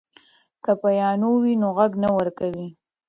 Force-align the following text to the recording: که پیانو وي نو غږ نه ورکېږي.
که 0.63 0.71
پیانو 0.81 1.31
وي 1.41 1.53
نو 1.61 1.69
غږ 1.77 1.91
نه 2.03 2.09
ورکېږي. 2.17 2.67